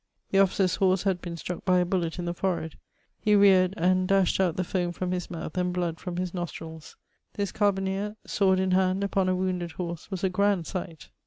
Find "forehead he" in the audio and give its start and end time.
2.33-3.35